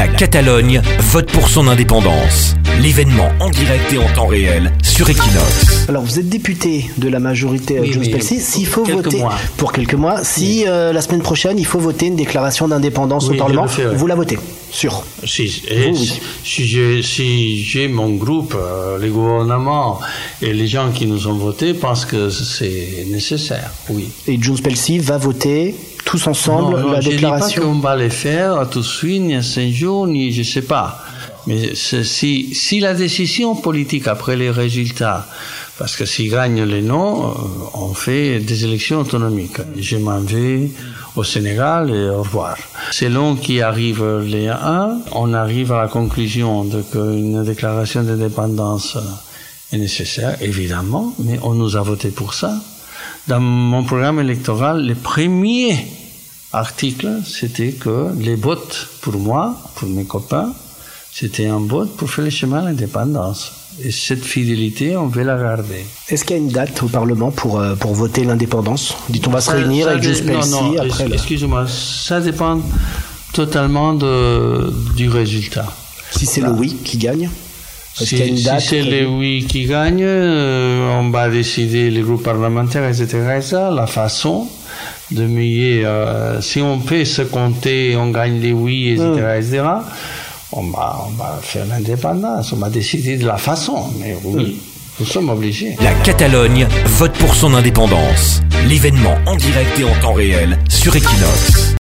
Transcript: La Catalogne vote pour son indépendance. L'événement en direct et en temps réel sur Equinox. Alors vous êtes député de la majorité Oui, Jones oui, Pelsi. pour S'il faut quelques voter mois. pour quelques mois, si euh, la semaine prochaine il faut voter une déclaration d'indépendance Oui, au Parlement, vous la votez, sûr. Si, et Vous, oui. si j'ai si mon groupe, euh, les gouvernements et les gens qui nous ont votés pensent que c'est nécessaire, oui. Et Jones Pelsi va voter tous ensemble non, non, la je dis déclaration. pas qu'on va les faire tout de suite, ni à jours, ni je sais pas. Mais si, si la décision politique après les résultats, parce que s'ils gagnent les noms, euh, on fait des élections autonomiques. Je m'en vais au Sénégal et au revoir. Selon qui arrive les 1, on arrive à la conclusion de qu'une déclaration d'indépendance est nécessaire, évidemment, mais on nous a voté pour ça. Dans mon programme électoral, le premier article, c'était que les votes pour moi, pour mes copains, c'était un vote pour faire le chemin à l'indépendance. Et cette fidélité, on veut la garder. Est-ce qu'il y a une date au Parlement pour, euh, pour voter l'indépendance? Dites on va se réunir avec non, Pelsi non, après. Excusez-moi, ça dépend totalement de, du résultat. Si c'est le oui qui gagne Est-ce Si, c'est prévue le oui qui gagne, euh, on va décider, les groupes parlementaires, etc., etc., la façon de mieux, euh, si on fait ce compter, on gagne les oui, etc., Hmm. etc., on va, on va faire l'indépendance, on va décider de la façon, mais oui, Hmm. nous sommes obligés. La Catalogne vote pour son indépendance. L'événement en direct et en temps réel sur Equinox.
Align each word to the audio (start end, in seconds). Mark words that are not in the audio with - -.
La 0.00 0.08
Catalogne 0.08 0.80
vote 1.12 1.30
pour 1.30 1.50
son 1.50 1.68
indépendance. 1.68 2.54
L'événement 2.80 3.28
en 3.38 3.50
direct 3.50 3.92
et 3.92 3.98
en 3.98 4.10
temps 4.14 4.26
réel 4.28 4.72
sur 4.82 5.10
Equinox. 5.10 5.88
Alors 5.90 6.02
vous 6.04 6.18
êtes 6.18 6.30
député 6.30 6.90
de 6.96 7.06
la 7.10 7.18
majorité 7.20 7.78
Oui, 7.80 7.92
Jones 7.92 8.04
oui, 8.06 8.10
Pelsi. 8.10 8.36
pour 8.36 8.42
S'il 8.46 8.66
faut 8.66 8.82
quelques 8.84 9.04
voter 9.04 9.18
mois. 9.18 9.34
pour 9.58 9.72
quelques 9.74 9.92
mois, 9.92 10.24
si 10.24 10.64
euh, 10.66 10.94
la 10.94 11.02
semaine 11.02 11.20
prochaine 11.20 11.58
il 11.58 11.66
faut 11.66 11.80
voter 11.80 12.06
une 12.06 12.16
déclaration 12.16 12.66
d'indépendance 12.66 13.28
Oui, 13.28 13.36
au 13.36 13.38
Parlement, 13.40 13.66
vous 13.66 14.06
la 14.06 14.14
votez, 14.14 14.38
sûr. 14.70 15.04
Si, 15.26 15.62
et 15.68 15.90
Vous, 15.90 15.98
oui. 15.98 16.20
si 16.44 16.66
j'ai 16.66 17.02
si 17.02 17.86
mon 17.88 18.08
groupe, 18.14 18.56
euh, 18.58 18.98
les 18.98 19.10
gouvernements 19.10 20.00
et 20.40 20.54
les 20.54 20.66
gens 20.66 20.92
qui 20.92 21.04
nous 21.04 21.26
ont 21.26 21.34
votés 21.34 21.74
pensent 21.74 22.06
que 22.06 22.30
c'est 22.30 23.04
nécessaire, 23.10 23.70
oui. 23.90 24.08
Et 24.26 24.38
Jones 24.40 24.60
Pelsi 24.60 24.98
va 24.98 25.18
voter 25.18 25.74
tous 26.10 26.26
ensemble 26.26 26.76
non, 26.76 26.86
non, 26.88 26.92
la 26.92 27.00
je 27.00 27.10
dis 27.10 27.16
déclaration. 27.16 27.62
pas 27.62 27.68
qu'on 27.68 27.78
va 27.78 27.96
les 27.96 28.10
faire 28.10 28.68
tout 28.68 28.80
de 28.80 28.84
suite, 28.84 29.22
ni 29.22 29.34
à 29.36 29.42
jours, 29.70 30.08
ni 30.08 30.32
je 30.32 30.42
sais 30.42 30.62
pas. 30.62 30.98
Mais 31.46 31.74
si, 31.74 32.52
si 32.54 32.80
la 32.80 32.94
décision 32.94 33.54
politique 33.54 34.08
après 34.08 34.34
les 34.36 34.50
résultats, 34.50 35.26
parce 35.78 35.96
que 35.96 36.04
s'ils 36.04 36.30
gagnent 36.30 36.64
les 36.64 36.82
noms, 36.82 37.28
euh, 37.28 37.32
on 37.74 37.94
fait 37.94 38.40
des 38.40 38.64
élections 38.64 38.98
autonomiques. 39.00 39.60
Je 39.78 39.96
m'en 39.96 40.18
vais 40.20 40.68
au 41.16 41.22
Sénégal 41.22 41.90
et 41.90 42.10
au 42.10 42.18
revoir. 42.22 42.56
Selon 42.90 43.36
qui 43.36 43.62
arrive 43.62 44.04
les 44.18 44.48
1, 44.48 44.98
on 45.12 45.32
arrive 45.32 45.72
à 45.72 45.80
la 45.82 45.88
conclusion 45.88 46.64
de 46.64 46.82
qu'une 46.82 47.44
déclaration 47.44 48.02
d'indépendance 48.02 48.98
est 49.72 49.78
nécessaire, 49.78 50.36
évidemment, 50.42 51.14
mais 51.20 51.38
on 51.42 51.54
nous 51.54 51.76
a 51.76 51.82
voté 51.82 52.08
pour 52.10 52.34
ça. 52.34 52.52
Dans 53.28 53.40
mon 53.40 53.84
programme 53.84 54.18
électoral, 54.18 54.84
le 54.84 54.94
premier 54.96 55.76
article, 56.52 57.20
c'était 57.24 57.72
que 57.72 58.08
les 58.18 58.34
votes 58.34 58.88
pour 59.00 59.16
moi, 59.16 59.56
pour 59.76 59.88
mes 59.88 60.04
copains, 60.04 60.52
c'était 61.12 61.46
un 61.46 61.58
vote 61.58 61.96
pour 61.96 62.10
faire 62.10 62.24
le 62.24 62.30
chemin 62.30 62.58
à 62.60 62.64
l'indépendance. 62.66 63.52
Et 63.82 63.90
cette 63.90 64.24
fidélité, 64.24 64.96
on 64.96 65.06
veut 65.06 65.22
la 65.22 65.38
garder. 65.38 65.86
Est-ce 66.08 66.24
qu'il 66.24 66.36
y 66.36 66.38
a 66.38 66.42
une 66.42 66.50
date 66.50 66.82
au 66.82 66.88
Parlement 66.88 67.30
pour, 67.30 67.60
euh, 67.60 67.74
pour 67.76 67.94
voter 67.94 68.24
l'indépendance? 68.24 68.94
Dites 69.08 69.26
on 69.26 69.30
va 69.30 69.40
se 69.40 69.50
réunir 69.50 69.88
avec 69.88 70.02
non, 70.02 70.34
Pelsi 70.34 70.50
non, 70.50 70.76
après. 70.78 71.06
Excusez-moi, 71.12 71.66
ça 71.68 72.20
dépend 72.20 72.60
totalement 73.32 73.94
de, 73.94 74.72
du 74.96 75.08
résultat. 75.08 75.66
Si 76.10 76.26
c'est 76.26 76.40
le 76.40 76.50
oui 76.50 76.76
qui 76.84 76.98
gagne 76.98 77.30
Est-ce 77.98 78.04
Si, 78.04 78.16
c'est 78.16 78.80
prévue 78.80 78.90
le 79.02 79.06
oui 79.08 79.46
qui 79.48 79.64
gagne, 79.66 80.02
euh, 80.02 81.00
on 81.00 81.10
va 81.10 81.28
décider, 81.28 81.90
les 81.90 82.00
groupes 82.02 82.22
parlementaires, 82.22 82.88
etc., 82.88 83.04
etc., 83.36 83.56
la 83.74 83.86
façon 83.86 84.46
de 85.10 85.24
mieux, 85.26 85.84
euh, 85.86 86.40
si 86.40 86.60
on 86.60 86.80
fait 86.80 87.04
ce 87.04 87.22
compter, 87.22 87.96
on 87.96 88.10
gagne 88.10 88.40
les 88.40 88.52
oui, 88.52 88.90
etc., 88.92 89.04
Hmm. 89.04 89.38
etc., 89.42 89.62
on 90.52 90.62
va, 90.70 91.04
on 91.06 91.10
va 91.10 91.38
faire 91.42 91.66
l'indépendance, 91.66 92.52
on 92.52 92.56
va 92.56 92.70
décider 92.70 93.16
de 93.16 93.26
la 93.26 93.36
façon, 93.36 93.84
mais 94.00 94.16
oui, 94.24 94.42
Hmm. 94.44 95.00
nous 95.00 95.06
sommes 95.06 95.28
obligés. 95.30 95.76
La 95.82 95.92
Catalogne 96.04 96.66
vote 96.86 97.12
pour 97.14 97.34
son 97.34 97.54
indépendance. 97.54 98.40
L'événement 98.68 99.16
en 99.26 99.36
direct 99.36 99.78
et 99.80 99.84
en 99.84 99.94
temps 100.00 100.12
réel 100.12 100.58
sur 100.68 100.94
Equinox. 100.94 101.74